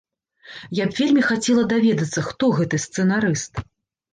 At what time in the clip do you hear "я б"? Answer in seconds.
0.77-0.91